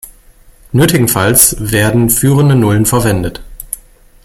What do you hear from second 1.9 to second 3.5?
führende Nullen verwendet.